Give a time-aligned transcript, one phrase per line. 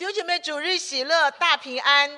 [0.00, 2.10] 弟兄姐妹，主日喜乐，大平安，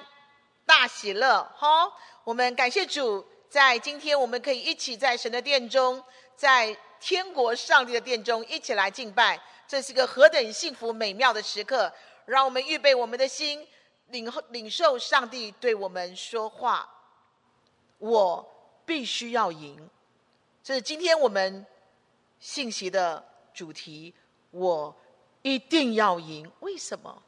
[0.64, 1.42] 大喜乐。
[1.56, 6.00] 哈，我们感谢主，在今天我们可以一起在神的殿中，
[6.36, 11.92] 在天国上帝的殿中一起来敬拜，这是一个何等幸福美妙的时刻！
[12.24, 13.66] 让我们预备我们的心，
[14.10, 16.88] 领领受上帝对我们说话。
[17.98, 18.48] 我
[18.86, 19.90] 必须要赢，
[20.62, 21.66] 这是今天我们
[22.38, 24.14] 信息的主题。
[24.52, 24.94] 我
[25.42, 27.20] 一定要赢，为什么？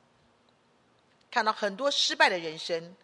[1.34, 2.94] 看到很多失败的人生，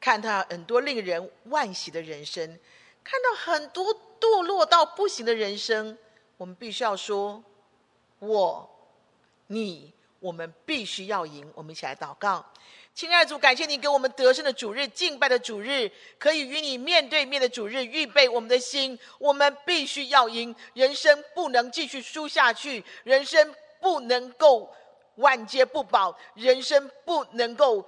[0.00, 2.56] 看到很多令人惋惜的人生，
[3.02, 5.98] 看到很多堕落到不行的人生，
[6.36, 7.42] 我们必须要说：
[8.20, 8.70] 我、
[9.48, 11.50] 你，我们必须要赢。
[11.56, 12.46] 我们一起来祷告，
[12.94, 18.96] 亲爱的主，感谢你给我们得胜的主日、敬拜的主日，可以与你面对面的主日，预备我们的心。
[19.18, 24.72] 我们必须要赢，人生不能继续输下去，人生不能够。
[25.16, 27.84] 万劫不保，人生不能够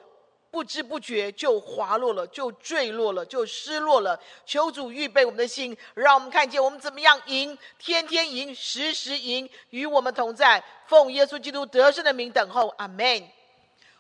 [0.51, 4.19] 不知不觉就滑落了，就坠落了，就失落了。
[4.47, 10.63] 求主预备我们的心，让我们看见我们怎么样赢，天天赢，时时赢，与我们同在。
[10.87, 13.29] 奉耶稣基督得胜的名等候，阿门。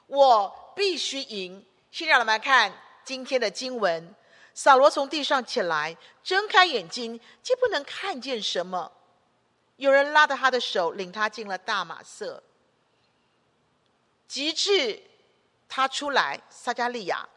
[0.06, 1.64] 我必须赢。
[1.90, 2.72] 现在让我们来看
[3.04, 4.14] 今天的经文：
[4.54, 8.92] 扫罗从地上起来，睁开眼睛，既不能看见什么。
[9.76, 12.42] 有人拉着他的手，领他进了大马色。
[14.28, 15.02] 及至
[15.68, 17.28] 他出来，撒迦利亚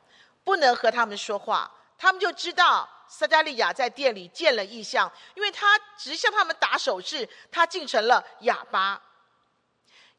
[0.44, 9.02] 不能和他们说话，他们就知道撒迦利亚在店里见了异象，因为他直向他们打手势，他竟成了哑巴。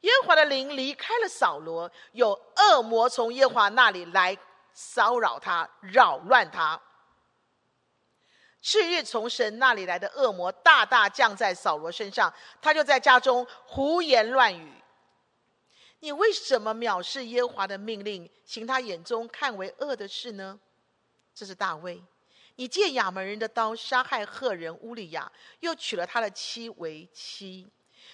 [0.00, 4.36] 耶和华的灵离开了扫罗，有恶魔从耶和华那里来
[4.72, 6.80] 骚扰他，扰乱他。
[8.62, 12.32] 次日，从神那里来的恶魔大大降在扫罗身上，
[12.62, 14.79] 他就在家中胡言乱语。
[16.00, 20.58] 你为什么藐视耶和华的命令，行他眼中看为恶的事呢？
[21.34, 22.02] 这是大卫，
[22.56, 25.30] 你借亚门人的刀杀害赫人乌利亚，
[25.60, 27.68] 又娶了他的妻为妻。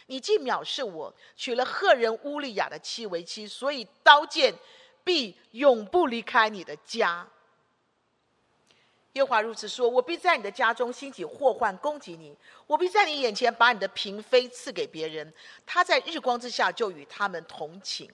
[0.06, 4.54] 你既藐视我，娶了赫人乌利亚的妻为妻，所以刀剑
[5.02, 7.26] 必永不离开你的家。
[9.16, 15.32] 耶和华如此说：“我必在你的家中兴起祸患攻击你，我必在你眼前把你的嫔妃赐给别人，
[15.64, 18.10] 他在日光之下就与他们同寝。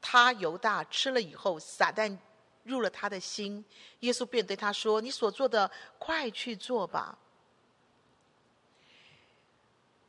[0.00, 2.18] 他犹大吃了以后，撒旦
[2.64, 3.64] 入了他的心，
[4.00, 7.16] 耶稣便对他说：‘你所做的，快去做吧。’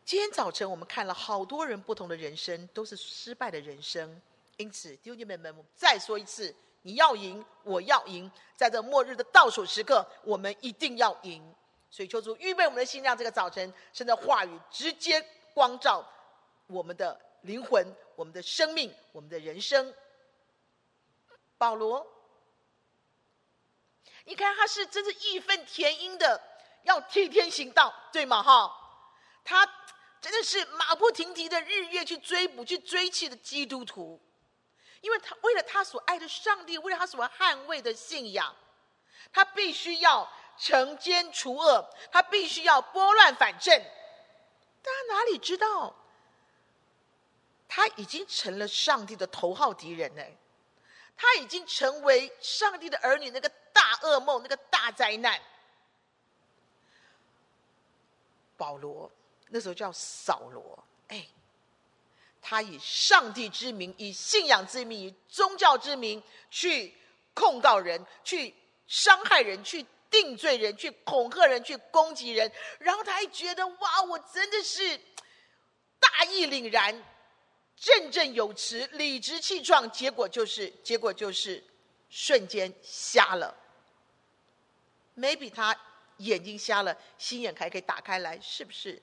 [0.04, 4.20] 今天早晨我们看了好多人不同的人生，都是失败的人生，
[4.58, 11.56] 因此弟兄姐妹们，我们再说一次。”你要赢，我要赢，在这末日的倒数时刻，我们一定要赢。
[11.90, 16.04] 所以求主预备我们的心，让这个早晨神的话语直接光照
[16.68, 19.94] 我们的灵魂、我们的生命、我们的人生。
[21.58, 22.08] 保罗，
[24.24, 26.42] 你看他是真是义愤填膺的，
[26.84, 28.42] 要替天行道，对吗？
[28.42, 28.72] 哈，
[29.44, 29.68] 他
[30.20, 34.20] 真的是马不停蹄的日夜去追捕、去追去的基督徒。
[35.02, 38.56] 因为他为了他所爱的上帝，为了他所捍卫的信仰，
[39.34, 43.84] 他必须要惩奸除恶，他必须要拨乱反正。
[44.84, 45.96] 但他哪里知道，
[47.68, 50.24] 他已经成了上帝的头号敌人呢？
[51.18, 55.40] 他已经成为上帝的儿女那个大噩梦，那个大灾难。
[58.58, 59.12] 保罗
[59.50, 61.28] 那时候叫扫罗，哎。
[62.52, 66.94] 他以上帝之名，以信仰之名，以宗教之名去
[67.34, 68.54] 控告人，去
[68.88, 72.52] 伤害人，去定罪人，去恐吓人，去攻击人。
[72.80, 75.00] 然后他还觉得哇，我真的是
[75.98, 77.02] 大义凛然，
[77.78, 79.90] 振振有词，理直气壮。
[79.90, 81.64] 结果就是，结果就是
[82.10, 83.56] 瞬间瞎了。
[85.16, 85.74] maybe 他
[86.18, 89.02] 眼睛瞎了，心眼还可以打开来，是不是？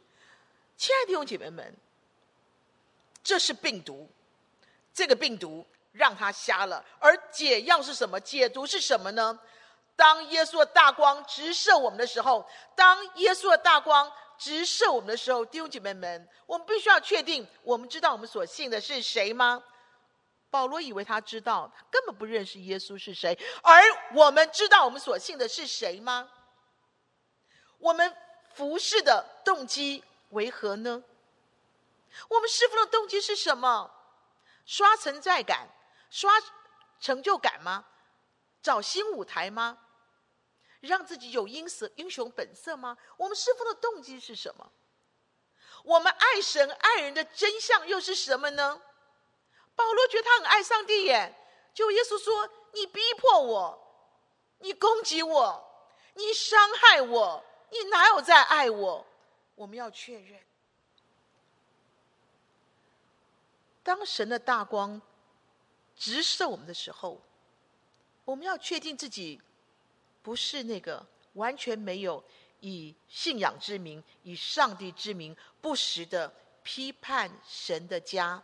[0.77, 1.75] 亲爱的弟兄姐妹们。
[3.29, 4.11] 这是病毒，
[4.95, 6.83] 这个病毒让他瞎了。
[6.99, 8.19] 而解药是什么？
[8.19, 9.39] 解毒是什么呢？
[9.95, 19.63] 当耶稣的大光直射我们的时候，当耶稣的大光直射我们的时候，弟兄姐妹们，我们必须要确定，我们知道我们所信的是谁吗？
[20.49, 23.39] 保罗以为他知道，他根本不认识耶稣是谁。
[23.63, 23.83] 而
[24.15, 26.31] 我们知道我们所信的是谁吗？
[27.77, 28.17] 我们
[28.55, 31.05] 服侍的动机为何呢？
[32.29, 33.91] 我们侍奉的动机是什么？
[34.65, 35.69] 刷存在感、
[36.11, 36.33] 刷
[37.01, 37.87] 成就感吗？
[38.63, 39.79] 找新舞台吗？
[40.81, 42.97] 让自己有英雄英雄本色吗？
[43.17, 44.73] 我们侍奉的动机是什么？
[45.85, 48.83] 我们爱神爱人的真相又是什么呢？
[49.75, 51.35] 保罗觉得他很爱上帝耶，
[51.73, 54.15] 就耶稣说：“你逼迫我，
[54.59, 59.07] 你攻击我，你伤害我，你哪有在爱我？”
[59.55, 60.41] 我们要确认，
[63.89, 65.01] 当神的大光
[65.97, 67.19] 直射我们的时候，
[68.27, 69.41] 我们要确定自己
[70.21, 71.03] 不是那个
[71.33, 72.23] 完全没有
[72.61, 76.31] 以信仰之名、以上帝之名不时的
[76.63, 78.43] 批判神的家。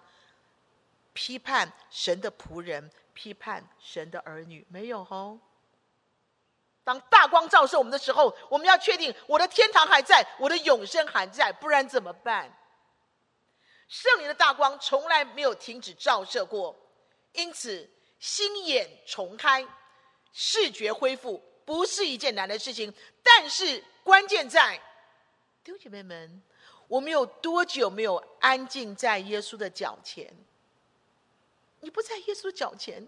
[1.13, 5.39] 批判神的仆人，批判神的儿女，没有吼。
[6.85, 12.51] 当大光照射我们的时候，我们要确定我的天堂还在，我的永生还在，不然怎么办？
[13.89, 16.75] 圣灵的大光从来没有停止照射过，
[17.33, 17.89] 因此
[18.19, 19.67] 心眼重开，
[20.33, 22.93] 视觉恢复不是一件难的事情。
[23.23, 24.77] 但是关键在，
[25.63, 26.43] 弟兄姐妹们，
[26.89, 30.35] 我们有多久没有安静在耶稣的脚前？
[31.81, 33.07] 你不在耶稣脚前，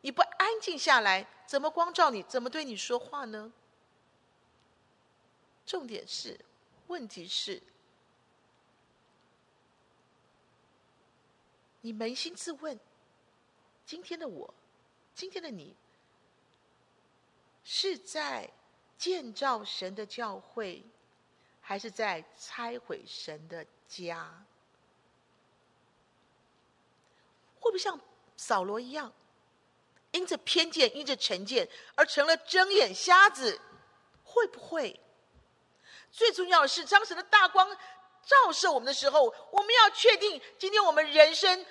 [0.00, 2.22] 你不安静下来，怎么光照你？
[2.22, 3.52] 怎么对你说话呢？
[5.66, 6.38] 重点是，
[6.86, 7.62] 问题是，
[11.84, 12.80] 你扪心自问：
[13.84, 14.54] 今天的我，
[15.14, 15.76] 今天的你，
[17.62, 18.50] 是在
[18.96, 20.82] 建造神的教会，
[21.60, 24.46] 还是在拆毁神的家？
[27.60, 28.00] 会不会像？
[28.34, 29.12] 扫罗一样，
[30.12, 33.60] 因着偏见，因着成见，而成了睁眼瞎子，
[34.22, 34.98] 会不会？
[36.10, 37.76] 最重要的是，当神的大光
[38.26, 41.64] 照射我们的时候，我们要确定，今天我们人生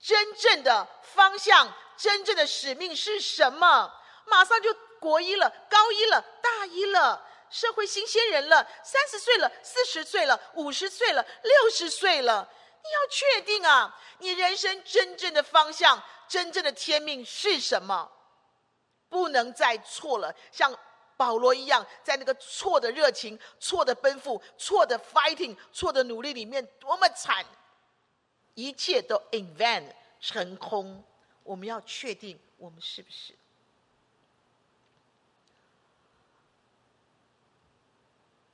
[0.00, 3.92] 真正的方向、真正的使命是什么？
[4.26, 12.48] 马上就国一了，高一了，大一了，社会新鲜人了，三十岁了，四十岁了，五十岁了，六十岁了。
[12.82, 18.10] 你要确定啊，你人生真正的方向、真正的天命是什么？
[19.08, 20.78] 不能再错了，像
[21.18, 27.44] 保罗一样，在那个错的热情、错的奔赴、错的 fighting、错的努力里面，多么惨！
[28.54, 29.84] 一切都 in vain
[30.20, 31.04] 成空。
[31.42, 33.34] 我们要确定，我们是不是？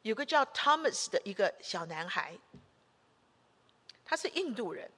[0.03, 2.37] 有个叫 Thomas 的一个小男孩。
[4.07, 4.91] 他是印度人，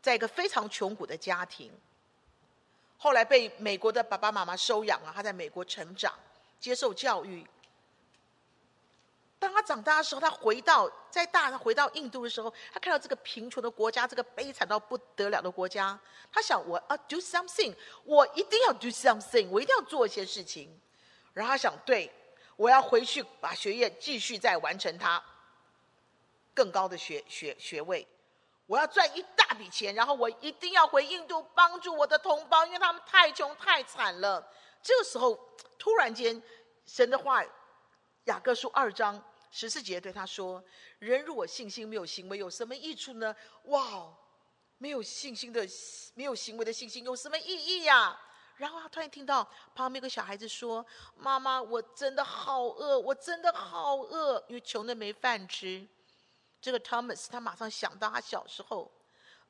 [0.00, 1.70] 在一个非常穷苦的家庭，
[2.96, 5.12] 后来被美国的爸爸妈妈收养了。
[5.14, 6.18] 他在美国成长，
[6.58, 7.46] 接受教育。
[9.38, 15.98] 当他长大的时候，他回到在大他回到印度的时候，他看到这个贫穷的国家，这个悲惨到不得了的国家，
[16.32, 17.74] 他想：我啊，do something，
[18.04, 20.80] 我一定要 do something，我一定要做一些事情。
[21.34, 22.10] 然后他想：对，
[22.56, 25.22] 我要回去把学业继续再完成它。
[26.54, 28.06] 更高的学学学位，
[28.66, 34.48] 我要赚一大笔钱，然后我一定要回印度帮助我的同胞，因为他们太穷太惨了。
[34.84, 35.34] 这个时候，
[35.78, 36.40] 突然间，
[36.84, 37.42] 神的话，
[38.24, 39.20] 雅各书二章
[39.50, 40.62] 十四节对他说
[41.00, 43.34] ：“人如果信心没有行为，有什么益处呢？”
[43.64, 44.14] 哇，
[44.76, 45.66] 没有信心的、
[46.12, 48.20] 没有行为的信心有什么意义呀？
[48.56, 49.42] 然后他突然听到
[49.74, 50.84] 旁边有个小孩子说
[51.16, 55.88] ：“妈妈，我真的好饿，我真的好饿，因为穷的没饭吃。”
[56.60, 58.90] 这个 Thomas 他马上想到他小时候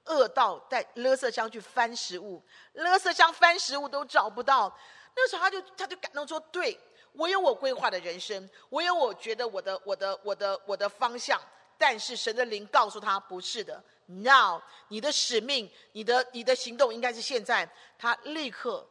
[0.05, 2.43] 饿到带垃圾箱去翻食物，
[2.75, 4.79] 垃圾箱翻食物都找不到。
[5.17, 6.79] 那时候他就他就感动说：“对，
[7.13, 11.41] 我有我规划的人生，我有我觉得我的我的我的我的方向。
[11.77, 13.83] 但是神的灵告诉他不是的。
[14.07, 17.69] Now 你的使命，你的你的行动应该是现在。
[17.99, 18.89] 他立刻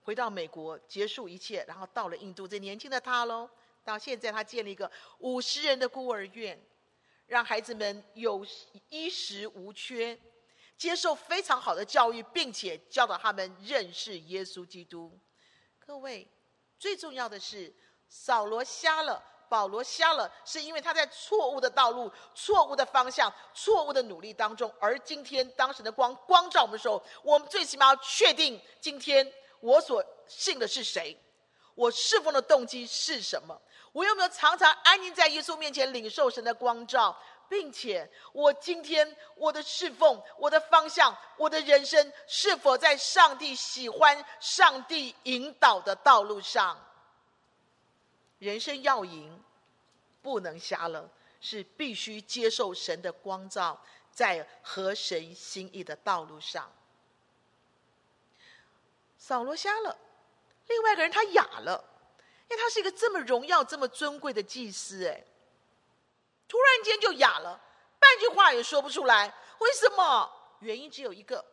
[0.00, 2.46] 回到美国结束一切，然后到了印度。
[2.46, 3.48] 这年轻的他喽，
[3.84, 6.60] 到现在他建立一个五十人的孤儿院。”
[7.28, 8.42] 让孩子们有
[8.88, 10.18] 衣食无缺，
[10.78, 15.12] 接受非常好的教育，并且教导他们认识耶稣基督。
[15.88, 16.28] 各位，
[16.78, 17.74] 最重要的是，
[18.10, 24.70] 扫罗瞎了，保罗瞎了，是因为他在错误的道路、错误的方向、错误的努力当中。
[24.78, 31.18] 而今天，当时的光光照我们的时候，我们最起码要确定：今天我所信的是谁？
[31.74, 33.58] 我侍奉的动机是什么？
[33.92, 37.18] 我有没有常常安静在耶稣面前领受神的光照，
[37.48, 46.78] 并且我今天我的侍奉、我的方向、我的人生是否在上帝喜欢、上帝引导的道路上？
[48.38, 49.42] 人生要赢，
[50.22, 56.70] 不能瞎了，是必须接受神的光照，在合神心意的道路上。
[59.16, 59.96] 扫罗瞎了，
[60.66, 61.84] 另外一个人他哑了。
[62.50, 65.22] 因为他是一个这么荣耀、这么尊贵的祭司，哎，
[66.48, 67.60] 突然间就哑了，
[68.00, 69.32] 半句话也说不出来。
[69.58, 70.56] 为什么？
[70.60, 71.44] 原因只有一个：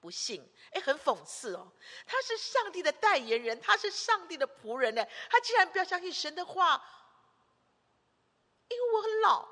[0.00, 0.42] 不信。
[0.72, 1.70] 哎，很讽刺哦，
[2.06, 6.82] 他是上帝的代言人，他是上帝的仆人呢，他竟然不要相信神的话。
[8.68, 9.46] 因为我很老，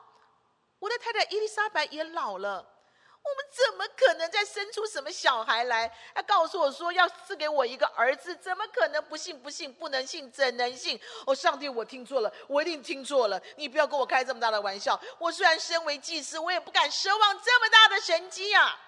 [0.79, 2.80] 我的太太伊丽莎白也老了。
[3.23, 5.93] 我们怎么可能再生出什么小孩来？
[6.15, 9.39] 他告诉我说要赐给我一个儿子，怎么可能不信？
[9.39, 10.99] 不信，不能信，怎能信？
[11.27, 13.41] 哦，上帝，我听错了，我一定听错了。
[13.57, 14.99] 你不要跟我开这么大的玩笑。
[15.19, 18.79] 我虽然身为祭司，我也不敢奢望这么大的神迹啊。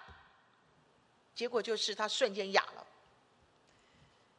[1.34, 2.86] 结果就是他瞬间哑了。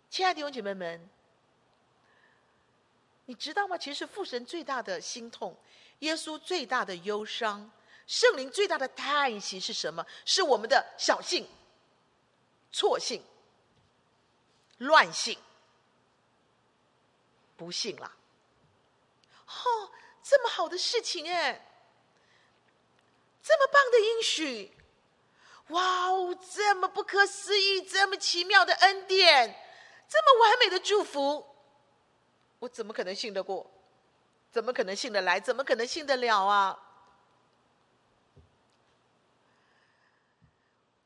[0.10, 1.10] 亲爱的弟兄姐妹们，
[3.26, 3.78] 你知道吗？
[3.78, 5.56] 其实父神最大的心痛，
[6.00, 7.72] 耶稣最大的忧伤。
[8.06, 10.06] 圣灵最大的叹息是什么？
[10.26, 11.48] 是我们的小信、
[12.72, 13.24] 错信、
[14.78, 15.38] 乱信、
[17.56, 18.12] 不信啦。
[19.48, 19.92] 哦，
[20.22, 21.66] 这么好的事情哎，
[23.42, 24.76] 这么棒的应许，
[25.68, 29.56] 哇哦，这么不可思议、这么奇妙的恩典，
[30.10, 31.46] 这么完美的祝福，
[32.60, 33.70] 我怎么可能信得过？
[34.52, 35.40] 怎么可能信得来？
[35.40, 36.83] 怎么可能信得了啊？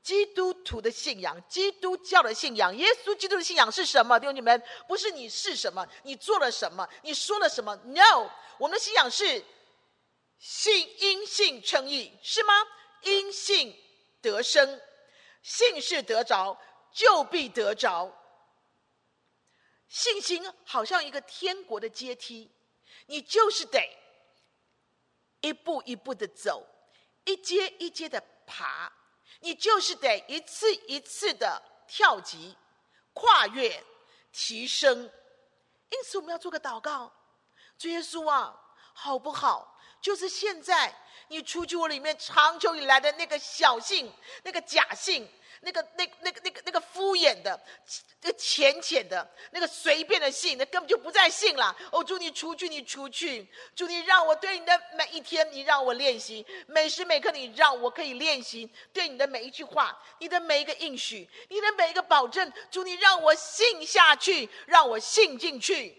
[0.07, 4.17] 基督徒的信仰，基督教的信仰，耶稣基督的信仰是什么？
[4.17, 9.43] 弟兄姐妹，不是你是什么，你做了什么，你说了什么？No，我们的信仰是
[10.39, 12.53] 信因信称义，是吗？
[13.01, 13.77] 因信
[14.21, 14.79] 得生，
[15.41, 16.57] 信是得着，
[16.93, 18.09] 就必得着。
[19.89, 22.49] 信心好像一个天国的阶梯，
[23.07, 23.81] 你就是得
[25.41, 26.65] 一步一步的走，
[27.25, 28.89] 一阶一阶的爬。
[29.39, 32.55] 你就是得一次一次的跳级、
[33.13, 33.83] 跨越、
[34.31, 35.03] 提升，
[35.89, 37.11] 因此我们要做个祷告，
[37.77, 38.59] 主耶稣啊，
[38.93, 39.79] 好不好？
[40.01, 40.93] 就是现在，
[41.27, 44.11] 你除去我里面长久以来的那个小信、
[44.43, 45.27] 那个假信。
[45.61, 47.59] 那个、那、那个、那个、那个敷衍的、
[48.21, 51.75] 那个浅浅的、那个随便的信，那根本就不再信了。
[51.91, 65.89] 哦，祝你除去，你除去，祝你让我对你的每一天，你让我练习，每时每刻你让我可以练习对你的每一句话，你的每一个应许，你的每一个保证，祝你让我信下去，让我信进去。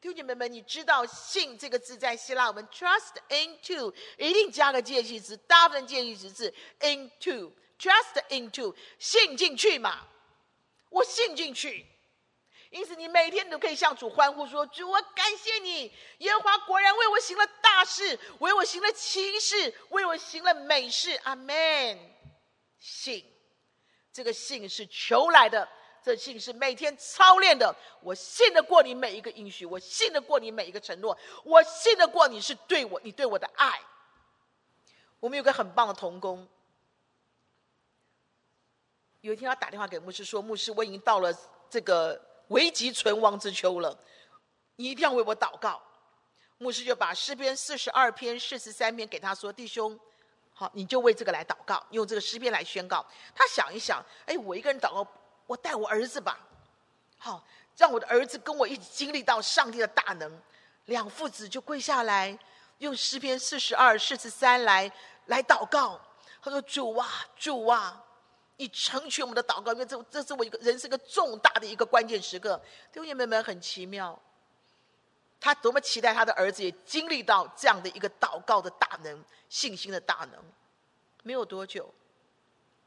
[0.00, 7.52] 弟兄姐妹们，你知道“信”这个字在希腊我们 trust into 一定加个介系词，大部分介系词是 into。
[7.78, 10.06] Trust into，信进去嘛，
[10.90, 11.86] 我信进去，
[12.70, 21.98] 因此你每天都可以向主欢呼说：“主，我感谢你，耶和华果然为我行了大事，为我行了奇事，为我行了美事。”阿门。
[22.78, 23.24] 信，
[24.12, 25.68] 这个信是求来的，
[26.02, 27.74] 这信是每天操练的。
[28.02, 33.80] 我信得过你每一个应许，我信得过你每一个承诺，我信得过你是对我，你对我的爱。
[35.20, 36.48] 我们有个很棒的童工。
[39.20, 41.34] 有一天，他打电话给牧师说：“牧师，我已经到了
[41.68, 43.98] 这个危急存亡之秋了，
[44.76, 45.82] 你一定要为我祷告。”
[46.58, 49.98] 牧师就把诗篇四十二篇、四十三篇给他说：“弟兄，
[50.54, 55.06] 好，你就为这个来祷告，用这个诗篇来宣告。”他想一想，哎，我一个人祷告，
[55.46, 56.38] 我带我儿子吧，
[57.16, 57.44] 好，
[57.76, 60.42] 让我的儿子跟我一起经历到上帝的大能。
[60.84, 62.38] 两父子就跪下来，
[62.78, 64.90] 用诗篇四十二、四十三来
[65.26, 66.00] 来祷告。
[66.40, 68.04] 他说：“主啊，主啊。”
[68.58, 72.60] 你成全我们的祷告，因为这这是我一个人生一个重大的一个关键时刻。
[72.92, 74.20] 弟兄姐妹们很奇妙，
[75.40, 80.44] 他多么期待他的儿子也经历到这样的一个祷告的大能、信心的大能。
[81.22, 81.88] 没有多久，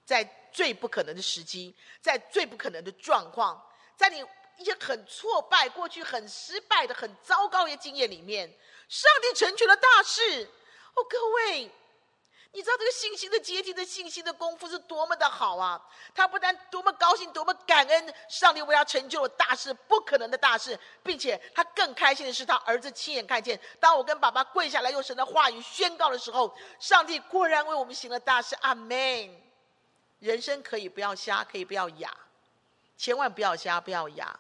[0.06, 4.22] 在最不可能的时机，在最不可能的状况，在你
[4.58, 8.54] 一些很挫败、过去很失败的、很糟糕的经验里面，
[8.90, 10.50] 上帝成全了大事。
[10.96, 11.72] 哦，各位。
[12.54, 15.82] 你知道这个信心的阶梯的信心的功夫是多么的好啊！
[16.14, 28.54] 他不但多么高兴，多么感恩，上帝为他成就了大事，不可能的大事，并且他更开心的是，他儿子亲眼看见，当我跟爸爸跪下来用神的话语宣告的时候，上帝果然为我们行了大事。
[28.62, 28.98] 阿门。
[30.20, 32.14] 人生可以不要瞎，可以不要哑，
[32.98, 34.38] 千万不要瞎，不要哑。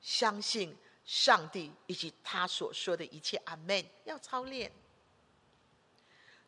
[0.00, 0.74] 相信
[1.04, 3.36] 上帝以及他所说的一切。
[3.44, 3.84] 阿门。
[4.04, 4.70] 要操练。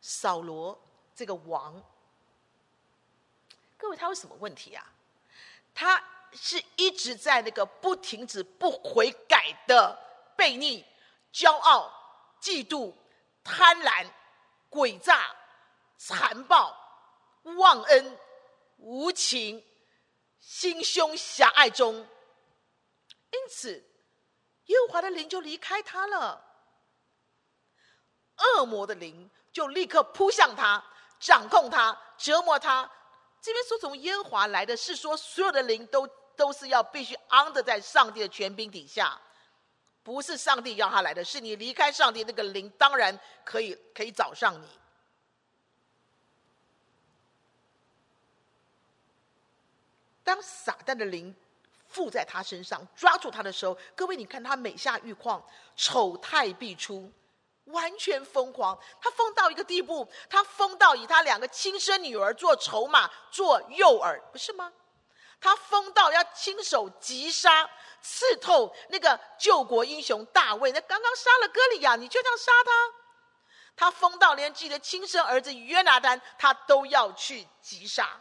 [0.05, 0.77] 扫罗
[1.15, 1.81] 这个王，
[3.77, 4.85] 各位他有什么问题啊？
[5.73, 9.97] 他是一直在那个不停止、不悔改的
[10.37, 10.85] 悖逆、
[11.31, 11.89] 骄傲、
[12.41, 12.93] 嫉妒、
[13.45, 14.05] 贪婪、
[14.69, 15.33] 诡诈、
[15.97, 16.77] 残暴、
[17.43, 18.19] 忘恩、
[18.79, 19.65] 无情、
[20.37, 21.95] 心胸狭隘中，
[23.31, 23.71] 因此
[24.65, 26.45] 耶和华的灵就离开他了，
[28.35, 29.31] 恶魔的灵。
[29.53, 30.83] 就立刻扑向他，
[31.19, 32.89] 掌控他、折磨他。
[33.39, 39.19] 这边说从耶和华来的是说，所有的灵都都是要必须 under 在上帝的权柄底下，
[40.01, 44.67] 不是上帝要他来的，是你离开上帝，那个灵当然可以可以找上你。
[50.23, 51.35] 当撒旦的灵
[51.89, 55.45] 附在他身上，抓住他的时候，各位，你看他每下愈况，
[55.75, 57.11] 丑态必出。
[57.65, 64.71] 完全疯狂，他疯到一个地步，他疯到以他两个亲生女儿做筹码、做诱饵，不是吗？
[65.39, 67.69] 他疯到要亲手击杀、
[68.01, 72.71] 刺透那个救国英雄大卫，那刚刚杀了歌利亚，你就这样杀他？
[73.75, 78.19] 他疯到连自己的亲生儿子约拿单，他都要去击杀。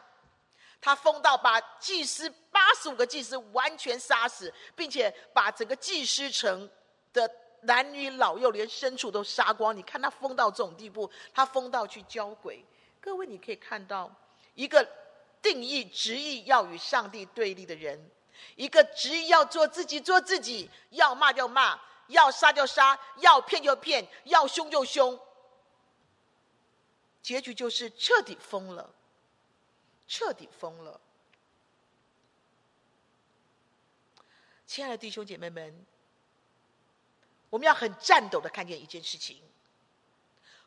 [0.81, 6.69] 他疯到把祭司八十五个祭司完全杀死，并且把整个祭司城。
[7.63, 9.77] 男女老幼，连牲畜都杀光。
[9.77, 12.65] 你看他疯到这种地步，他疯到去交鬼。
[13.01, 14.11] 各位，你可以看到
[14.55, 14.87] 一个
[15.41, 18.11] 定义执意要与上帝对立的人，
[18.57, 25.19] 一个执意要做自己做自己，要骂就骂，要杀就杀，要骗就骗，要凶就凶。
[27.23, 28.93] 结局就是彻底疯了，
[30.09, 31.01] 彻底疯了。
[34.67, 35.87] 亲爱的弟兄姐妹们。
[37.53, 39.37] 我们要很颤抖的看见一件事情，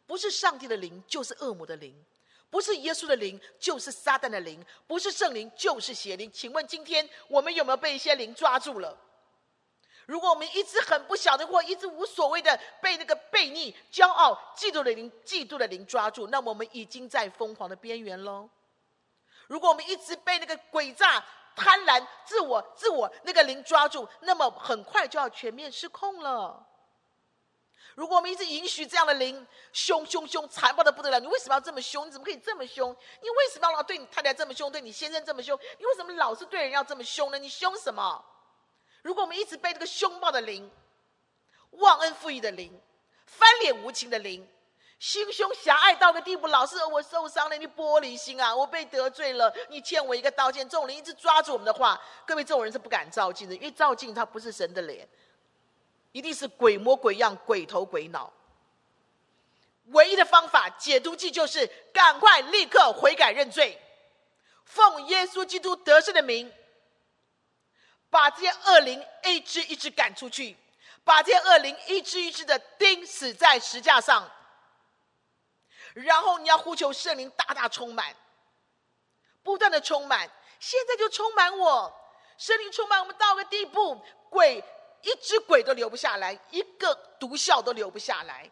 [0.06, 2.06] 不是上帝的灵就是恶魔的灵，
[2.52, 6.32] 不是耶稣的灵就是撒旦的灵，不是圣灵就是邪灵。
[6.32, 8.96] 请问今天我们有没有被一些灵抓住了？
[10.06, 18.48] 如果我们一直很不晓得，或一直无所谓的被那个悖逆、骄傲、嫉妒的灵、嫉妒的灵抓住，那么我们已经在疯狂的边缘喽。
[19.48, 21.26] 如果我们一直被那个诡诈、
[21.56, 26.64] 贪婪、自我、自我那个灵抓住，那么很快就要全面失控了。
[27.96, 32.06] 如果我们一直允许这样的灵凶凶凶残暴的不得了，你为什么要这么凶？
[32.06, 32.96] 你怎么可以这么凶？
[33.22, 35.58] 你为什么要老对你太太这么凶，对你先生这么凶？
[35.80, 37.40] 你为什么老是对人要这么凶呢？
[37.40, 38.24] 你凶什么？
[39.02, 40.70] 如果我们一直被这个凶暴的灵、
[41.72, 42.78] 忘恩负义的灵、
[43.26, 44.46] 翻脸无情的灵、
[45.00, 50.68] 心胸狭隘到个地步，老是我受伤了，你玻璃心啊，我被得罪了，你欠我一个道歉。
[50.68, 55.08] 这种人一直抓住我们的话，各位，这种人是不敢照镜子，因为照镜他不是神的脸。
[56.16, 58.32] 一定是鬼模鬼样、鬼头鬼脑。
[59.88, 63.78] 唯一的方法解毒剂就是赶快立刻悔改认罪，
[64.64, 66.50] 奉耶稣基督得胜的名，
[68.10, 70.56] 把这些恶灵一只一只赶出去，
[71.04, 74.32] 把这些恶灵一只一只的钉死在石架上。
[75.96, 78.16] 然后你要呼求圣灵大大充满，
[79.44, 81.94] 不断的充满，现在就充满我，
[82.38, 84.64] 圣灵充满我们到个地步，鬼。
[85.06, 88.50] 一只鬼都留不下来，一个毒枭都留不下来，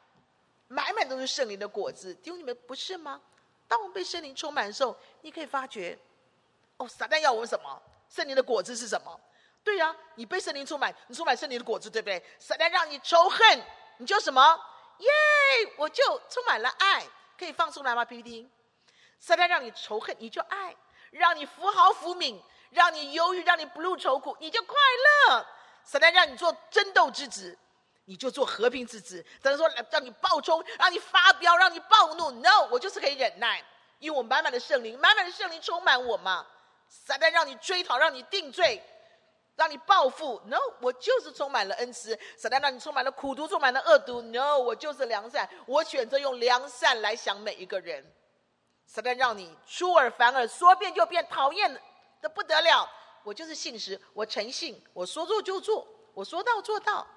[0.67, 2.13] 满满都是圣灵的果子。
[2.13, 3.19] 弟兄你们不是吗？
[3.67, 5.97] 当我们被圣灵充满的时候，你可以发觉，
[6.77, 7.81] 哦，撒旦要我们什么？
[8.07, 9.19] 圣灵的果子是什么？
[9.63, 12.23] 对呀、啊，你被圣灵充满，你充满圣灵的果子，对不对？
[12.37, 13.63] 撒旦让你仇恨，
[13.97, 14.59] 你就什么？
[14.99, 15.09] 耶，
[15.77, 17.03] 我就充满了爱，
[17.35, 18.47] 可以放出来吗？PPT，
[19.17, 20.71] 撒旦让你仇恨，你就爱；
[21.09, 22.39] 让你福豪福敏，
[22.69, 24.75] 让你忧郁，让你不露愁苦，你就快
[25.31, 25.47] 乐。
[25.83, 27.57] 撒旦让你做争斗之子，
[28.05, 29.23] 你就做和平之子。
[29.41, 32.31] 等于说让你暴冲，让你发飙，让你暴怒。
[32.31, 33.63] No，我就是可以忍耐，
[33.99, 36.45] 因为我满满的圣灵，满满的圣灵充满我嘛。
[36.87, 38.83] 撒旦让你追讨，让你定罪，
[39.55, 40.41] 让你报复。
[40.45, 42.17] No，我就是充满了恩慈。
[42.37, 44.21] 撒旦让你充满了苦毒，充满了恶毒。
[44.21, 48.05] No，我就是良善，我选择用良善来想每一个人。
[48.85, 51.81] 撒旦让你出尔反尔，说变就变，讨厌
[52.21, 52.87] 的不得了。
[53.23, 57.07] 我就是信实，我诚信，我说做就做，我说到做到。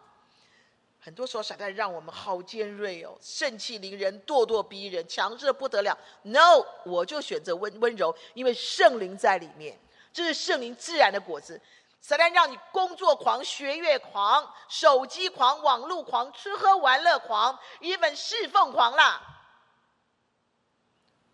[0.98, 5.96] 很多时候，撒旦让我们好尖锐哦，盛气凌人，咄咄逼人，强势的不得了。
[6.22, 9.78] No，我就选择温温柔，因为圣灵在里面，
[10.12, 11.60] 这是圣灵自然的果子。
[12.00, 19.20] 撒旦让你工作狂、学业狂、手机狂、网络狂、吃喝玩乐狂，一本侍奉狂啦。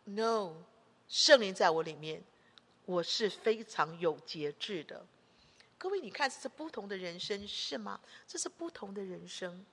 [0.04, 0.52] No，
[1.08, 2.24] 圣灵在我里面。
[2.84, 5.06] 我是非常有节制的，
[5.78, 8.00] 各位，你看这是不同的人生，是吗？
[8.26, 9.64] 这是不同的人生，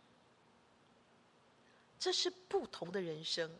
[1.99, 3.57] 这是不同的人生。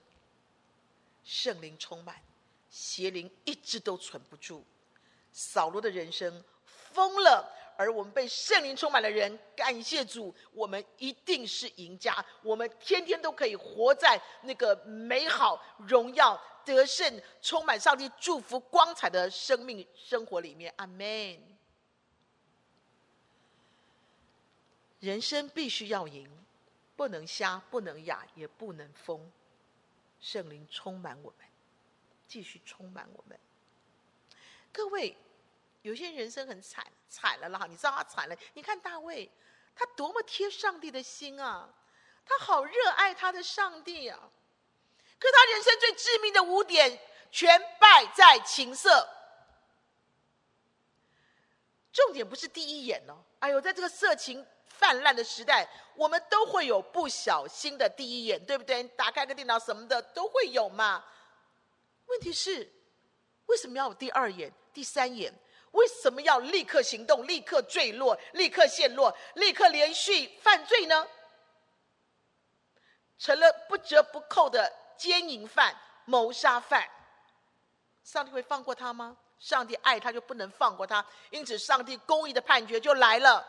[1.24, 2.22] 圣灵充满，
[2.70, 4.64] 邪灵一直都存不住。
[5.32, 12.14] 扫罗的人生疯了，而我们被圣灵充满的人，感谢主，我们一定是赢家。
[12.44, 16.38] 我们天天都可以活在那个美好荣耀。
[16.66, 21.42] 得胜，充满上帝祝福、光彩的生命生活里面，阿门。
[25.00, 26.30] 人生必须要赢，
[26.98, 29.32] 不能瞎，不能哑，也不能疯。
[30.20, 31.48] 圣灵充满我们，
[32.28, 33.40] 继续充满我们。
[34.74, 35.16] 各位，
[35.82, 37.66] 有些人生很惨，惨了啦！
[37.68, 38.36] 你知道他惨了？
[38.54, 39.30] 你看大卫，
[39.76, 41.68] 他多么贴上帝的心啊！
[42.24, 44.20] 他好热爱他的上帝啊！
[45.20, 47.00] 可他人生最致命的污点，
[47.32, 49.10] 全败在情色。
[51.92, 58.84] 重点不是第一眼哦，哎呦，在这个色情泛滥的时代，我们都会有不小心的第一眼，对不对？
[58.90, 61.04] 打开个电脑什么的都会有嘛。
[62.06, 62.72] 问题是，
[63.48, 65.34] 为什么要有第二眼、第三眼？
[65.72, 71.08] 为什么要立刻行动、立刻坠落、立刻陷落、立刻连续犯罪呢？
[73.18, 76.90] 成了不折不扣的奸淫犯、谋杀犯，
[78.04, 79.18] 上帝会放过他吗？
[79.40, 83.46] 上帝爱他，就不能放过他，因此上帝公义的判决就来了。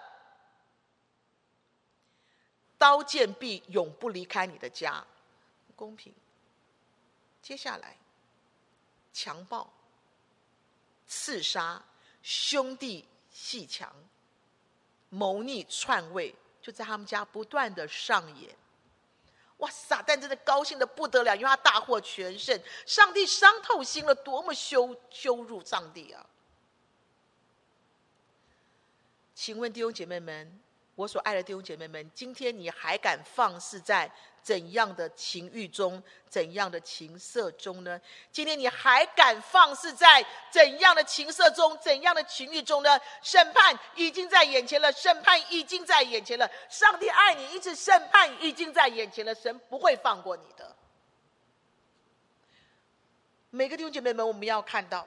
[2.79, 5.05] 刀剑必永不离开你的家，
[5.77, 6.15] 公平。
[7.43, 7.97] 接下来，
[9.13, 9.73] 强暴、
[11.07, 11.83] 刺杀、
[12.23, 13.93] 兄弟鬩墙、
[15.09, 18.55] 谋逆篡位，就在他们家不断的上演。
[19.59, 19.71] 哇！
[19.71, 22.59] 撒旦真的高兴的不得了，因为他大获全胜。
[22.87, 26.25] 上帝伤透心了，多么羞羞辱上帝啊！
[29.35, 30.61] 请问弟兄姐妹们，
[30.95, 34.11] 我所爱的弟兄姐妹们，今天你还敢放肆在
[34.43, 38.01] 怎样的情欲中，怎样的情色中呢？
[38.33, 42.99] 今天你还敢放肆在怎样的情色中，怎样的情欲中呢？
[43.23, 46.51] 审判已经在眼前了，审判已经在眼前了。
[46.69, 50.77] 上帝爱你，因此审判已经在眼前了，神不会放过你的。
[53.51, 55.07] 每个弟兄姐妹们，我们要看到。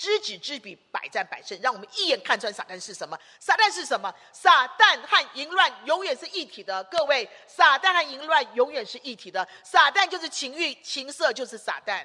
[0.00, 1.60] 知己知彼，百战百胜。
[1.60, 3.18] 让我们一眼看穿撒旦是什么？
[3.38, 4.10] 撒旦是什么？
[4.32, 6.82] 撒旦和淫乱永远是一体的。
[6.84, 9.46] 各位，撒旦和淫乱永远是一体的。
[9.62, 12.02] 撒旦就是情欲，情色就是撒旦。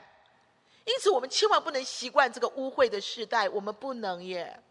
[0.83, 3.47] 因此，我们千万不能习惯这个污秽的时代。
[3.47, 4.61] 我们不能耶，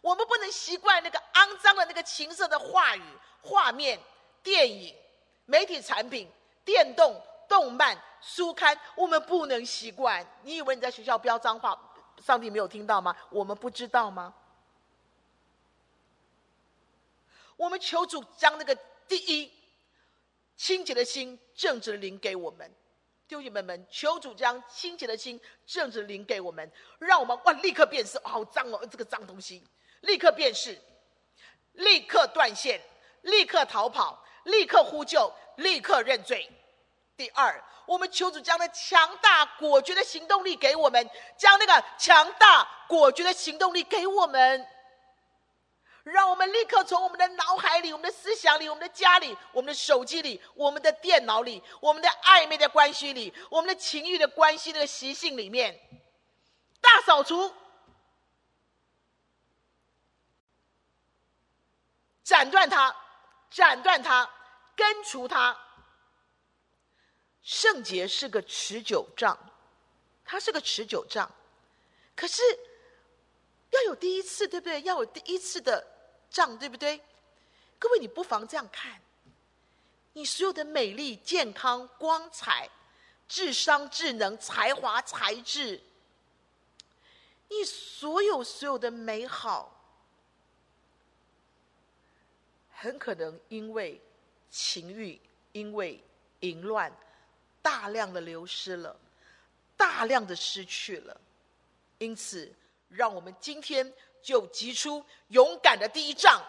[0.00, 3.02] 我们不能习惯那个肮脏的那个情色的话语、
[3.42, 4.00] 画面、
[4.42, 4.96] 电影、
[5.44, 6.32] 媒体产品、
[6.64, 8.74] 电动、动漫、书刊。
[8.94, 10.26] 我们不能习惯。
[10.44, 11.78] 你以为你在学校飙脏话？
[12.20, 13.16] 上帝没有听到吗？
[13.30, 14.34] 我们不知道吗？
[17.56, 18.74] 我们求主将那个
[19.06, 19.52] 第一
[20.56, 22.68] 清洁的心、正直的灵给我们，
[23.28, 29.62] 弟兄姐妹们，求主将清洁的心、正直的灵给我们，让我们哇立刻辨识，好脏哦，这个脏东西，
[30.00, 30.80] 立刻辨识，
[31.74, 32.80] 立刻断线，
[33.22, 36.50] 立刻逃跑，立刻呼救，立刻认罪。
[37.16, 44.66] 第二，我们求主将那强大果决的行动力给我们，将那个强大果决的行动力给我们，
[46.04, 55.78] 让我们立刻从我们的脑海里、我们的思想里、我们的家里、我们的手机里、我们的电脑里、我们的暧昧的关系里、我们的情欲的关系那个习性里面，
[56.80, 57.54] 大扫除，
[62.24, 62.96] 斩断它，
[63.50, 64.28] 斩断它，
[64.74, 65.56] 根除它。
[67.42, 69.36] 圣洁是个持久仗，
[70.24, 71.28] 它是个持久仗，
[72.14, 72.42] 可是
[73.70, 74.80] 要有第一次，对不对？
[74.82, 75.84] 要有第一次的
[76.30, 77.00] 仗，对不对？
[77.78, 79.02] 各位，你不妨这样看：
[80.12, 82.70] 你所有的美丽、健康、光彩、
[83.26, 85.82] 智商、智能、才华、才智，
[87.48, 89.84] 你所有所有的美好，
[92.70, 94.00] 很可能因为
[94.48, 96.00] 情欲，因为
[96.40, 96.96] 淫乱。
[97.62, 98.94] 大量的流失了，
[99.76, 101.18] 大量的失去了，
[101.98, 102.52] 因此，
[102.88, 106.42] 让我们今天就击出勇敢的第一仗。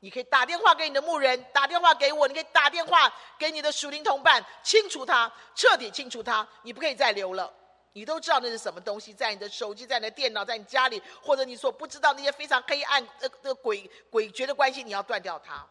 [0.00, 6.46] 你可以打电话给你的牧人，打电话给我，你可以打电话给你的属灵同伴，清除它，彻底清除它。
[6.62, 7.50] 你不可以再留了。
[7.94, 15.64] 你都知道那是什么东西，在你的手机，在你的电脑，在你家里，或者你所不知道那些非常黑暗的的鬼鬼谲的关系，你要断掉它。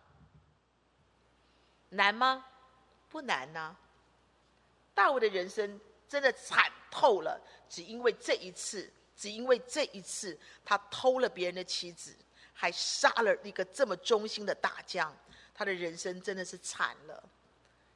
[1.90, 2.46] 难吗？
[3.10, 3.76] 不难呐、
[4.94, 12.16] 大卫的人生真的惨透了，只因为这一次，只因为这一次，他偷了别人的妻子，
[12.54, 15.16] 还杀了一个这么忠心的大将，
[15.54, 17.24] 他的人生真的是惨了。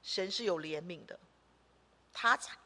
[0.02, 1.20] 神是有怜悯的，
[2.12, 2.58] 他惨，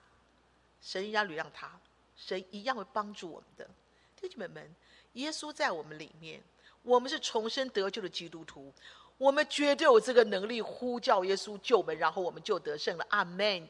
[0.81, 1.79] 神一样体谅他，
[2.15, 3.69] 神一样会帮助我们的。
[4.15, 4.75] 弟兄们们，
[5.13, 6.41] 耶稣在我们里面，
[6.83, 8.71] 我们是重生得救的基督徒，
[9.17, 13.05] 我们绝对有这个能力呼叫耶稣救我们，然后我们就得胜了。
[13.09, 13.67] 阿门。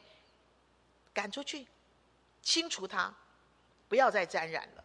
[1.12, 1.66] 赶出去，
[2.40, 3.14] 清除它，
[3.88, 4.84] 不要再沾染了。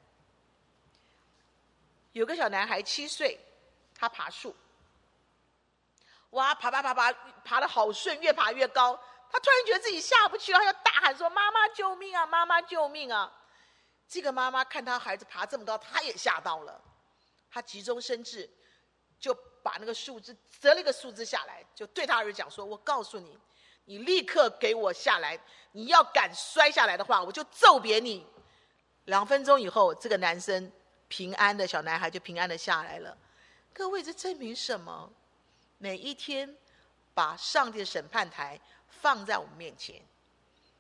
[2.12, 3.40] 有个小男孩七岁，
[3.94, 4.56] 他爬树，
[6.32, 7.14] 哇，爬爬爬爬，
[7.44, 9.00] 爬的好顺，越爬越高。
[9.30, 12.26] 他突然觉得自己下不去了，他要大喊说：“妈妈救命啊！
[12.26, 13.32] 妈妈救命啊！”
[14.08, 16.82] 这个妈妈看他孩子爬这么高，他也吓到了，
[17.52, 18.50] 他急中生智，
[19.20, 23.38] 就把那个树枝折了一个树枝下来，就对他儿子讲说：“我告诉你，
[23.88, 25.40] 你立刻给我下来！
[25.72, 28.26] 你要敢摔下来的话，我就揍扁你。”
[29.06, 30.70] 两分钟以后，这个男生
[31.08, 33.18] 平安的小男孩就平安的下来了。
[33.74, 35.10] 各位，这证明什么？
[35.78, 36.54] 每一天
[37.14, 40.02] 把上帝的审判台放在我们面前。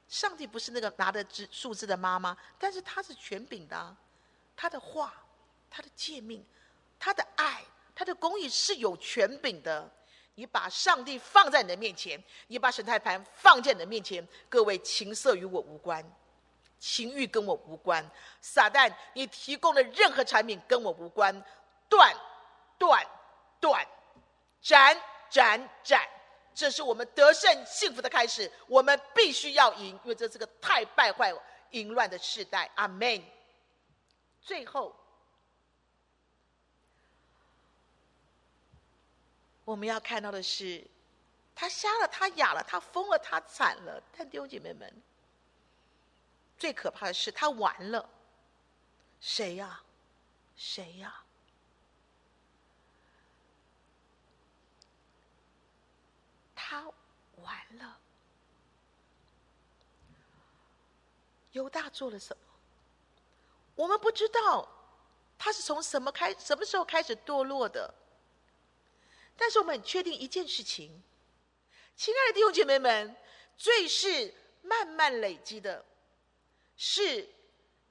[0.09, 3.95] 上帝不是那个拿着枝树枝的妈妈，但是他是权柄的啊，
[4.53, 5.13] 他的话、
[5.69, 6.45] 他的诫命、
[6.99, 7.63] 他的爱、
[7.95, 9.89] 他的公义是有权柄的。
[10.37, 16.03] 你把上帝放在你的面前，你把审判盘放在你的面前，各位，情色与我无关，
[16.77, 18.07] 情欲跟我无关，
[18.39, 21.33] 撒旦，你提供的任何产品跟我无关，
[21.89, 22.15] 断、
[22.77, 23.03] 断、
[23.59, 23.83] 断，
[24.61, 24.95] 斩、
[25.27, 26.07] 斩、斩。
[26.53, 31.33] 这是我们得胜幸福的开始，我们必须要赢，因为这是个太败坏、
[31.71, 32.69] 淫乱的时代。
[32.75, 33.23] 阿门。
[34.39, 34.95] 最后，
[39.67, 40.81] 我们要看到的是，
[41.53, 44.01] 他瞎了，他哑了，他疯了，他惨了。
[44.17, 44.89] 但弟兄姐妹们，
[46.57, 48.09] 最可怕的是他完了。
[49.19, 49.81] 谁呀？
[50.55, 51.21] 谁呀？
[56.55, 56.89] 他
[57.41, 57.99] 完了。
[61.51, 62.43] 犹大做了什么？
[63.75, 64.65] 我们不知道，
[65.37, 67.93] 他是从什么开，什么时候开始堕落的。
[69.37, 71.03] 但是我们很确定一件事情，
[71.95, 73.15] 亲爱的弟兄姐妹们，
[73.55, 75.85] 罪是慢慢累积的，
[76.75, 77.29] 是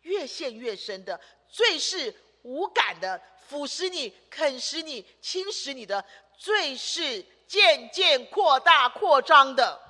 [0.03, 6.05] 越陷越深的，罪是无感的，腐蚀你、啃食你、侵蚀你的，
[6.37, 7.25] 罪是。
[7.49, 9.81] 渐渐扩大、扩张的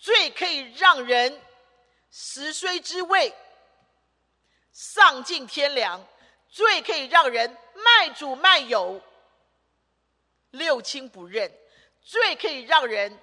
[0.00, 1.38] 罪，可以让人
[2.10, 3.30] 食髓知味、
[4.72, 6.00] 丧尽天良；
[6.48, 9.02] 罪可以让人卖主卖友、
[10.50, 11.50] 六亲不认；
[12.02, 13.18] 最可以让人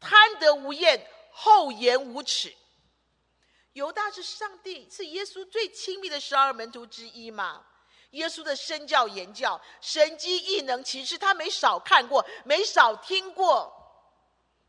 [0.00, 2.54] 贪得无厌、厚颜无耻。
[3.72, 7.64] 犹大是上帝、是耶稣最亲密的十二门徒之一嘛？
[8.10, 13.72] 耶稣的身教言教、神机异能，其实他没少看过，没少听过，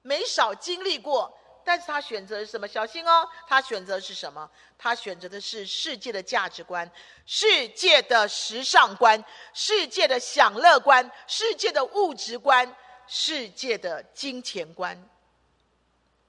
[0.01, 1.37] 没少经历过。
[1.65, 2.67] 但是他选择是什么？
[2.67, 4.49] 小心哦，他选择是什么？
[4.77, 6.89] 他选择的是世界的价值观、
[7.25, 12.75] 世界的时尚观、世界的享乐观、世界的物质观、
[13.07, 14.95] 世界的金钱观，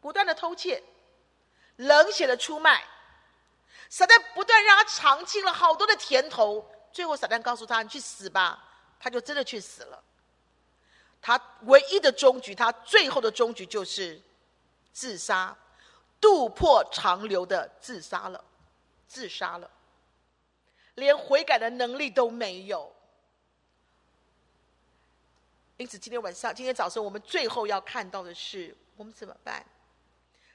[0.01, 0.83] 不断的偷窃，
[1.77, 2.83] 冷血的出卖，
[3.91, 6.67] 撒旦不断让他尝尽了好多的甜头。
[6.93, 8.65] 最后，撒旦告诉他：“你去死吧！”
[8.99, 10.03] 他就真的去死了。
[11.21, 14.19] 他唯一的终局，他最后的终局就是
[14.97, 15.55] 自杀，
[16.19, 18.43] 肚破长流的自杀了，
[19.07, 19.71] 自杀了，
[20.95, 22.91] 连悔改的能力都没有。
[25.77, 29.63] 因此，今天晚上、今天早上，我们最后要看到的是：我们怎么办？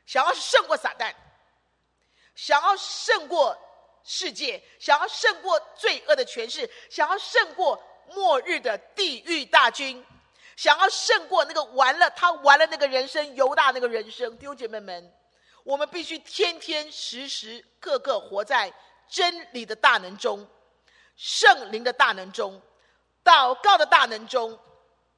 [0.08, 1.14] 想要胜过撒旦，
[2.34, 3.56] 想要胜过。
[4.04, 10.04] 世界想要胜过罪恶的权势，想要胜过末日的地狱大军，
[10.62, 15.12] 想要胜过那个完了他完了那个人生犹大那个人生，弟兄姐妹们，
[15.64, 18.72] 我们必须天天时时刻刻活在
[19.10, 20.48] 真理的大能中，
[21.16, 22.62] 圣灵的大能中，
[23.24, 24.56] 祷告的大能中，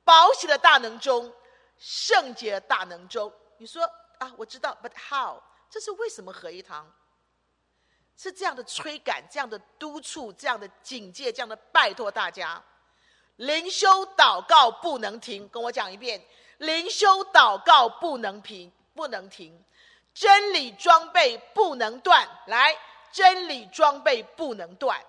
[0.06, 1.30] 宝血的大能中，
[1.78, 3.30] 圣洁的大能中。
[3.58, 3.84] 你说
[4.20, 5.44] 啊，我知道，But how？
[5.70, 6.90] 这是为什么合一堂？
[8.16, 12.64] 是这样的催赶，这样的督促，这样的警戒，这样的拜托大家，
[13.38, 15.48] 灵修祷告不能停。
[15.50, 16.24] 跟我讲一遍，
[16.58, 19.64] 灵修祷告不能停，不能停。
[20.14, 22.78] 真理装备不能断，来，
[23.12, 25.04] 真理装备不能断。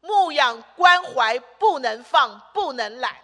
[0.00, 3.16] 牧养关怀不能放，不能懒。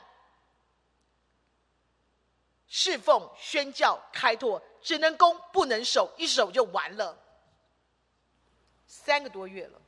[2.69, 7.17] 侍奉宣教开拓只能攻不能守，一守就完了。
[8.87, 9.81] 三个多月了，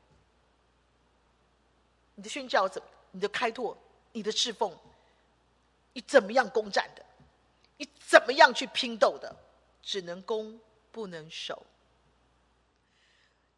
[2.14, 2.88] 你的宣教怎么？
[3.10, 3.76] 你的开拓，
[4.12, 4.76] 你的侍奉，
[5.92, 7.04] 你怎么样攻占的？
[7.76, 9.34] 你怎么样去拼斗的？
[9.82, 11.64] 只能攻不能守。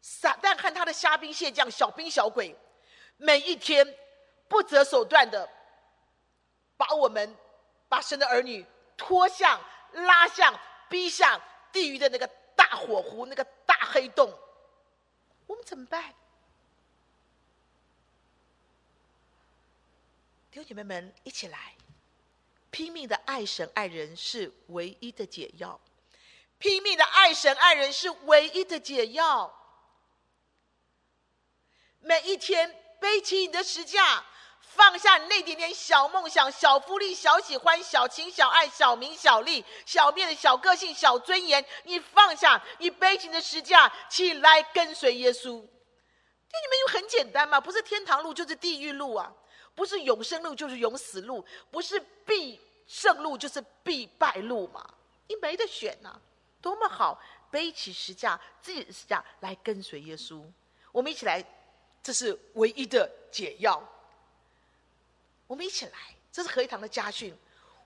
[0.01, 2.55] 撒旦和他的虾兵蟹将、小兵小鬼，
[3.17, 3.95] 每一天
[4.47, 5.49] 不择手段的
[6.77, 7.35] 把我们、
[7.89, 9.59] 把神的儿女拖向、
[9.91, 10.57] 拉向、
[10.89, 14.31] 逼向地狱的那个大火湖、那个大黑洞。
[15.47, 16.13] 我们怎么办？
[20.51, 21.75] 弟兄姐妹们，一起来，
[22.71, 25.79] 拼命的爱神爱人是唯一的解药。
[26.57, 29.49] 拼命的爱神爱人是唯一的解药。
[32.01, 34.25] 每一天背起你的十架，
[34.59, 45.61] 放下你那点点小梦想、小福利、小喜欢、小情小爱、小名小利、小面子、小个性、小尊严，你放下，你背起你的十架，起来跟随耶稣。
[45.61, 49.33] 对你们又很简单嘛，不是天堂路就是地狱路啊，
[49.75, 54.93] 不是永生路就是永死路，不是必胜路就是必败路嘛，
[55.27, 56.19] 你没得选呐、
[56.61, 57.19] 多么好！
[57.49, 60.41] 背起十架，自己的十架来跟随耶稣。
[60.93, 61.43] 我们一起来，
[62.01, 63.83] 这是唯一的解药。
[65.47, 65.91] 我们一起来，
[66.31, 67.37] 这是合一堂的家训：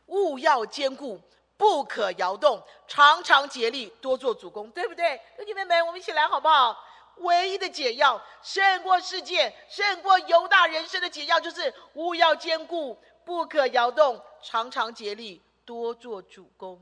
[0.06, 1.20] 务要坚固，
[1.58, 5.20] 不可摇动，常常竭力，多做主工，对不对？
[5.40, 6.85] 弟兄妹妹，我们一起来好不好？
[7.18, 16.82] 唯一的解药，胜过世界，胜过犹大人生的解药，就是勿要坚固，不可摇动，常常竭力，多做主工。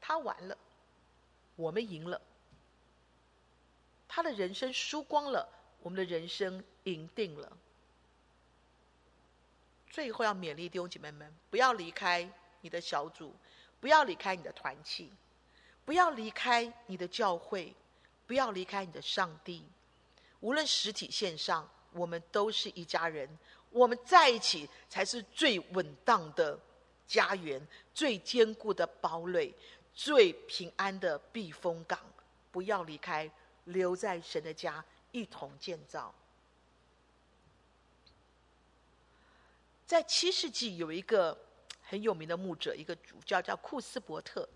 [0.00, 0.56] 他完了，
[1.56, 2.20] 我们赢了。
[4.08, 5.48] 他的人生输光了，
[5.82, 7.56] 我们的人生赢定了。
[9.90, 12.30] 最后要勉励弟兄姐妹们，不要离开
[12.60, 13.34] 你的小组，
[13.80, 15.12] 不要离开你的团契，
[15.86, 17.74] 不要离开你的教会，
[18.26, 19.64] 不要离开你的上帝。
[20.40, 23.26] 无论实体线上，我们都是一家人，
[23.70, 26.58] 我们在一起才是最稳当的
[27.06, 29.54] 家园，最坚固的堡垒。
[29.98, 31.98] 最平安的避风港，
[32.52, 33.30] 不要离开，
[33.64, 36.14] 留在神的家，一同建造。
[39.86, 41.34] 在七世纪，有一个
[41.82, 44.46] 很有名的牧者，一个主教叫库斯伯特，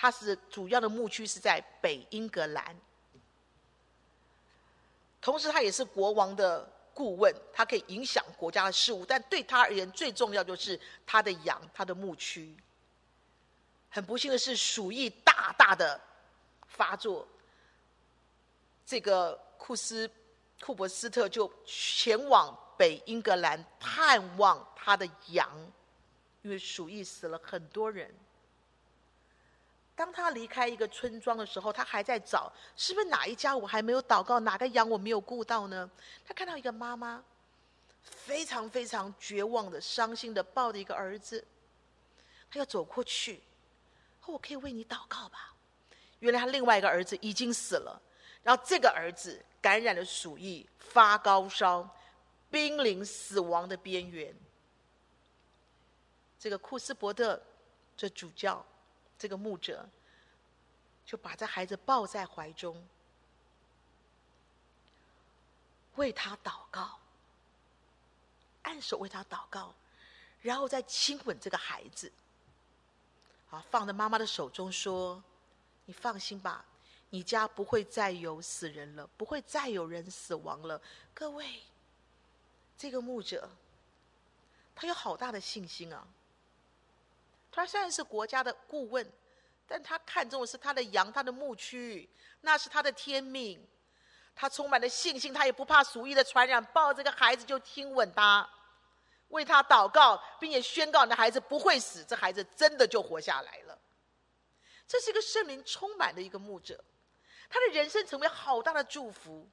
[0.00, 2.76] 他是主要的牧区是在北英格兰，
[5.20, 12.56] 同时他也是国王的顾问，他可以影响国家的事务，但对他而言，最重要就是他的羊，他的牧区。
[13.90, 16.00] 很不幸的是，鼠疫大大的
[16.68, 17.26] 发作。
[18.86, 20.08] 这个库斯
[20.60, 25.50] 库伯斯特就前往北英格兰探望他的羊，
[26.42, 28.14] 因为鼠疫死了很多人。
[29.98, 35.90] 当他离开一个村庄的时候，他还在找，是不是哪一家我还没有祷告，哪个羊我没有顾到呢？
[36.24, 37.20] 他看到一个妈妈，
[38.04, 41.44] 非常非常绝望的、伤心的抱着一个儿子，
[42.48, 43.42] 他要走过去。
[44.26, 45.52] 我可以为你祷告吧？
[46.20, 48.00] 原来他另外一个儿子已经死了，
[48.44, 51.92] 然后这个儿子感染了鼠疫，发高烧，
[52.52, 54.32] 濒临死亡的边缘。
[56.38, 57.42] 这个库斯伯特，
[57.96, 58.64] 这主教，
[59.18, 59.88] 这个牧者，
[61.04, 62.86] 就把这孩子抱在怀中，
[65.96, 66.98] 为他祷告，
[68.62, 69.74] 按手为他祷告，
[70.40, 72.12] 然后再亲吻这个孩子。
[73.50, 75.22] 啊，放在妈妈的手中，说
[75.86, 76.62] ：“你放心吧，
[77.08, 80.78] 你家不会再有死人了，不会再有人死亡了。”
[81.14, 81.62] 各位，
[82.76, 83.48] 这个牧者，
[84.76, 86.06] 他有好大的信心啊。
[87.50, 89.10] 他虽然是国家的顾问，
[89.66, 92.08] 但他看重的是他的羊，他的牧区，
[92.42, 93.66] 那是他的天命。
[94.34, 98.48] 他充满了信心，他也不怕鼠疫的传染，抱这个孩子就亲吻他。
[99.30, 103.78] 为他祷告，并且宣告你的孩子不会死，这孩子真的就活下来了。
[104.86, 106.82] 这是一个圣灵充满的一个牧者，
[107.50, 109.46] 他的人生成为好大的祝福。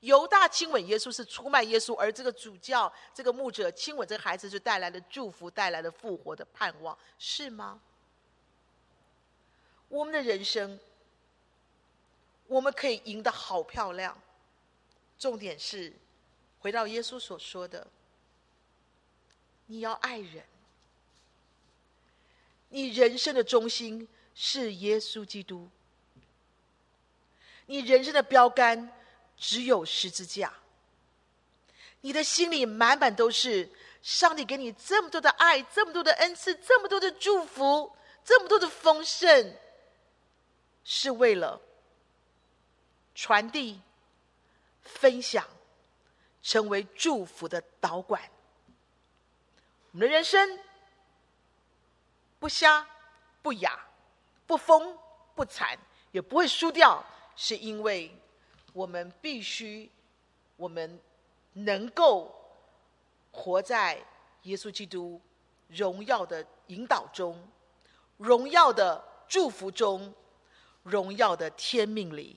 [0.00, 7.80] 犹大亲吻耶稣是出卖耶稣，而这个主教、这个牧者亲吻这个孩子，是带来了祝福，带来了复活的盼望，是吗？
[9.88, 10.78] 我们的人生，
[12.46, 14.16] 我们可以赢得好漂亮。
[15.18, 15.92] 重点是，
[16.60, 17.86] 回到耶稣所说的。
[19.66, 20.44] 你要爱人，
[22.70, 25.68] 你人生的中心是耶稣基督，
[27.66, 28.90] 你人生的标杆
[29.40, 30.52] 只有十字架，
[32.02, 33.68] 你的心里满满都是
[34.02, 37.90] 上帝给你这么多的爱，这么多的恩赐，这么多的祝福，
[38.22, 39.56] 这么多的丰盛，
[40.84, 41.58] 是为了
[43.14, 43.80] 传递、
[44.82, 45.48] 分享，
[46.42, 48.22] 成为祝福的导管。
[49.92, 50.58] 我们的人生
[52.38, 52.86] 不瞎、
[53.40, 53.86] 不哑、
[54.46, 54.96] 不疯、
[55.34, 55.78] 不残，
[56.12, 57.02] 也不会输掉，
[57.36, 58.14] 是因为
[58.72, 59.90] 我们必须，
[60.56, 60.98] 我们
[61.52, 62.34] 能够
[63.32, 63.98] 活在
[64.42, 65.20] 耶稣基督
[65.68, 67.36] 荣耀的引导中、
[68.16, 70.12] 荣耀的祝福中、
[70.82, 72.36] 荣耀的天命里。